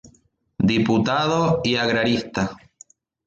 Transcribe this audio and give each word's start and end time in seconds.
Diputado 0.57 1.59
y 1.63 1.75
agrarista. 1.75 2.57